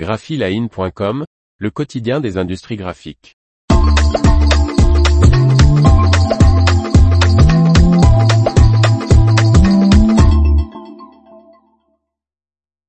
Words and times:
graphiline.com, 0.00 1.26
le 1.58 1.70
quotidien 1.70 2.20
des 2.20 2.38
industries 2.38 2.76
graphiques. 2.76 3.36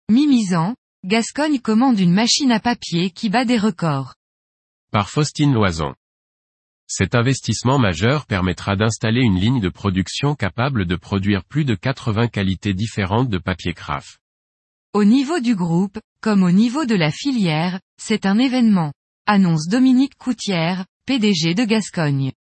Mimizan, 0.10 0.74
Gascogne 1.04 1.60
commande 1.60 2.00
une 2.00 2.14
machine 2.14 2.54
à 2.54 2.62
papier 2.62 3.10
qui 3.10 3.30
bat 3.30 3.44
des 3.44 3.58
records. 3.58 4.16
Par 4.94 5.10
Faustine 5.10 5.54
Loison. 5.54 5.94
Cet 6.88 7.14
investissement 7.14 7.78
majeur 7.78 8.26
permettra 8.26 8.78
d'installer 8.78 9.22
une 9.22 9.38
ligne 9.38 9.60
de 9.60 9.68
production 9.68 10.34
capable 10.36 10.86
de 10.86 10.96
produire 10.96 11.44
plus 11.44 11.66
de 11.66 11.76
80 11.76 12.30
qualités 12.30 12.74
différentes 12.74 13.28
de 13.28 13.38
papier 13.38 13.74
craft. 13.74 14.21
Au 14.94 15.06
niveau 15.06 15.40
du 15.40 15.56
groupe, 15.56 16.02
comme 16.22 16.44
au 16.44 16.52
niveau 16.52 16.84
de 16.84 16.96
la 16.96 17.12
filière, 17.12 17.80
c'est 17.98 18.26
un 18.26 18.38
événement. 18.38 18.92
Annonce 19.26 19.70
Dominique 19.70 20.18
Coutière, 20.18 20.86
PDG 21.06 21.54
de 21.54 21.64
Gascogne. 21.64 22.34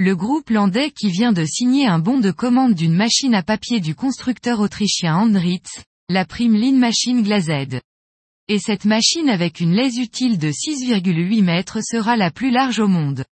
Le 0.00 0.16
groupe 0.16 0.50
landais 0.50 0.90
qui 0.90 1.08
vient 1.08 1.32
de 1.32 1.44
signer 1.44 1.86
un 1.86 2.00
bon 2.00 2.18
de 2.18 2.32
commande 2.32 2.74
d'une 2.74 2.96
machine 2.96 3.36
à 3.36 3.44
papier 3.44 3.78
du 3.78 3.94
constructeur 3.94 4.58
autrichien 4.58 5.14
Andritz, 5.14 5.84
la 6.08 6.24
prime 6.24 6.56
Lean 6.56 6.76
Machine 6.76 7.22
Glazed. 7.22 7.80
Et 8.48 8.58
cette 8.58 8.86
machine 8.86 9.28
avec 9.28 9.60
une 9.60 9.72
laisse 9.72 9.96
utile 9.96 10.36
de 10.36 10.50
6,8 10.50 11.44
mètres 11.44 11.78
sera 11.80 12.16
la 12.16 12.32
plus 12.32 12.50
large 12.50 12.80
au 12.80 12.88
monde. 12.88 13.24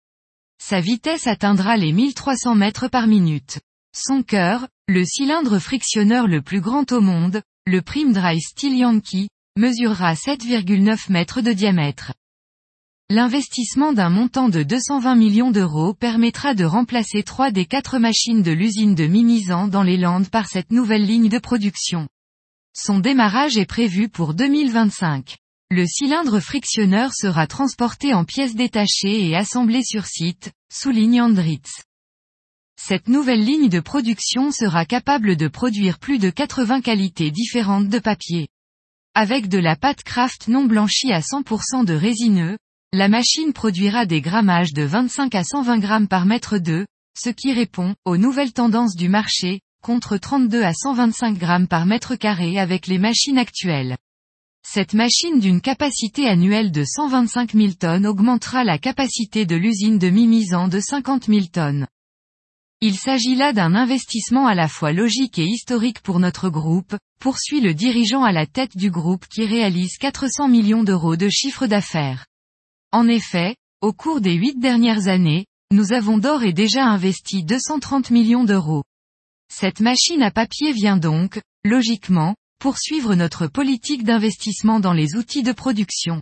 Sa 0.63 0.79
vitesse 0.79 1.27
atteindra 1.27 1.77
les 1.77 1.91
1300 1.91 2.55
mètres 2.55 2.87
par 2.87 3.09
minute. 3.09 3.59
Son 3.93 4.23
cœur, 4.23 4.69
le 4.87 5.05
cylindre 5.05 5.59
frictionneur 5.59 6.29
le 6.29 6.43
plus 6.43 6.61
grand 6.61 6.93
au 6.93 7.01
monde, 7.01 7.43
le 7.67 7.81
Prime 7.81 8.13
Dry 8.13 8.41
Steel 8.41 8.77
Yankee, 8.77 9.29
mesurera 9.57 10.15
7,9 10.15 11.13
mètres 11.13 11.41
de 11.43 11.53
diamètre. 11.53 12.13
L'investissement 13.09 13.93
d'un 13.93 14.11
montant 14.11 14.49
de 14.49 14.65
220 14.65 15.15
millions 15.15 15.53
d'euros 15.53 15.95
permettra 15.95 16.55
de 16.55 16.65
remplacer 16.65 17.23
trois 17.23 17.53
des 17.53 17.65
quatre 17.65 17.99
machines 17.99 18.43
de 18.43 18.51
l'usine 18.51 18.97
de 18.97 19.07
Mimizan 19.07 19.69
dans 19.69 19.85
les 19.85 19.97
Landes 19.97 20.29
par 20.29 20.49
cette 20.49 20.73
nouvelle 20.73 21.07
ligne 21.07 21.29
de 21.29 21.39
production. 21.39 22.09
Son 22.77 22.99
démarrage 22.99 23.57
est 23.57 23.67
prévu 23.67 24.09
pour 24.09 24.35
2025. 24.35 25.37
Le 25.71 25.87
cylindre 25.87 26.41
frictionneur 26.41 27.13
sera 27.15 27.47
transporté 27.47 28.13
en 28.13 28.25
pièces 28.25 28.57
détachées 28.57 29.29
et 29.29 29.37
assemblé 29.37 29.85
sur 29.85 30.07
site, 30.07 30.51
souligne 30.73 31.23
Andritz. 31.23 31.85
Cette 32.85 33.07
nouvelle 33.07 33.45
ligne 33.45 33.69
de 33.69 33.79
production 33.79 34.51
sera 34.51 34.85
capable 34.85 35.37
de 35.37 35.47
produire 35.47 36.01
plus 36.01 36.19
de 36.19 36.31
80 36.31 36.81
qualités 36.81 37.31
différentes 37.31 37.87
de 37.87 38.01
papier. 38.01 38.49
Avec 39.15 39.49
de 39.49 39.59
la 39.59 39.77
pâte 39.77 40.03
craft 40.03 40.49
non 40.49 40.65
blanchie 40.65 41.13
à 41.13 41.21
100% 41.21 41.85
de 41.85 41.95
résineux, 41.95 42.59
la 42.93 43.07
machine 43.07 43.53
produira 43.53 44.05
des 44.05 44.21
grammages 44.21 44.73
de 44.73 44.83
25 44.83 45.33
à 45.37 45.45
120 45.45 45.79
grammes 45.79 46.09
par 46.09 46.27
mètre 46.27 46.59
2, 46.59 46.85
ce 47.17 47.31
qui 47.31 47.53
répond 47.53 47.95
aux 48.05 48.17
nouvelles 48.17 48.53
tendances 48.53 48.97
du 48.97 49.09
marché, 49.09 49.61
contre 49.81 50.17
32 50.17 50.65
à 50.65 50.75
125 50.75 51.39
grammes 51.39 51.69
par 51.69 51.87
mètre 51.87 52.17
carré 52.17 52.59
avec 52.59 52.89
les 52.89 52.99
machines 52.99 53.39
actuelles. 53.39 53.97
Cette 54.67 54.95
machine 54.95 55.39
d'une 55.39 55.61
capacité 55.61 56.27
annuelle 56.27 56.73
de 56.73 56.83
125 56.85 57.53
000 57.53 57.75
tonnes 57.75 58.07
augmentera 58.09 58.65
la 58.65 58.79
capacité 58.79 59.47
de 59.47 59.55
l'usine 59.55 59.99
de 59.99 60.11
Mimizan 60.11 60.67
de 60.67 60.81
50 60.81 61.27
000 61.27 61.47
tonnes. 61.47 61.87
Il 62.85 62.97
s'agit 62.97 63.37
là 63.37 63.53
d'un 63.53 63.77
investissement 63.77 64.49
à 64.49 64.57
la 64.57 64.67
fois 64.67 64.91
logique 64.91 65.39
et 65.39 65.45
historique 65.45 66.01
pour 66.01 66.19
notre 66.19 66.49
groupe, 66.49 66.97
poursuit 67.21 67.61
le 67.61 67.75
dirigeant 67.75 68.25
à 68.25 68.33
la 68.33 68.45
tête 68.45 68.77
du 68.77 68.91
groupe 68.91 69.25
qui 69.29 69.47
réalise 69.47 69.99
400 69.99 70.49
millions 70.49 70.83
d'euros 70.83 71.15
de 71.15 71.29
chiffre 71.29 71.69
d'affaires. 71.69 72.27
En 72.91 73.07
effet, 73.07 73.55
au 73.83 73.93
cours 73.93 74.21
des 74.21 74.35
huit 74.35 74.59
dernières 74.59 75.07
années, 75.07 75.47
nous 75.71 75.93
avons 75.93 76.19
d'ores 76.19 76.43
et 76.43 76.53
déjà 76.53 76.85
investi 76.85 77.45
230 77.45 78.11
millions 78.11 78.43
d'euros. 78.43 78.83
Cette 79.49 79.79
machine 79.79 80.25
à 80.25 80.33
papier 80.33 80.73
vient 80.73 80.97
donc, 80.97 81.41
logiquement, 81.63 82.35
poursuivre 82.59 83.15
notre 83.15 83.47
politique 83.47 84.03
d'investissement 84.03 84.81
dans 84.81 84.93
les 84.93 85.15
outils 85.15 85.45
de 85.45 85.53
production. 85.53 86.21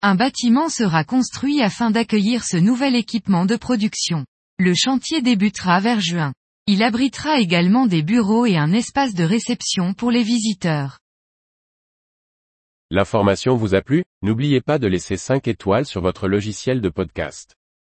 Un 0.00 0.14
bâtiment 0.14 0.68
sera 0.68 1.02
construit 1.02 1.60
afin 1.60 1.90
d'accueillir 1.90 2.44
ce 2.44 2.56
nouvel 2.56 2.94
équipement 2.94 3.46
de 3.46 3.56
production. 3.56 4.26
Le 4.58 4.72
chantier 4.74 5.20
débutera 5.20 5.80
vers 5.80 6.00
juin. 6.00 6.32
Il 6.66 6.82
abritera 6.82 7.40
également 7.40 7.86
des 7.86 8.02
bureaux 8.02 8.46
et 8.46 8.56
un 8.56 8.72
espace 8.72 9.12
de 9.12 9.22
réception 9.22 9.92
pour 9.92 10.10
les 10.10 10.22
visiteurs. 10.22 10.98
L'information 12.90 13.54
vous 13.56 13.74
a 13.74 13.82
plu? 13.82 14.04
N'oubliez 14.22 14.62
pas 14.62 14.78
de 14.78 14.86
laisser 14.86 15.18
5 15.18 15.46
étoiles 15.48 15.84
sur 15.84 16.00
votre 16.00 16.26
logiciel 16.26 16.80
de 16.80 16.88
podcast. 16.88 17.55